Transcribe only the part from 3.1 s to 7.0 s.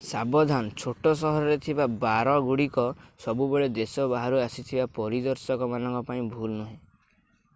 ସବୁବେଳେ ଦେଶ ବାହାରୁ ଆସିଥିବା ପରିଦର୍ଶକ ମାନଙ୍କ ପାଇଁ ଭଲ ନୁହେଁ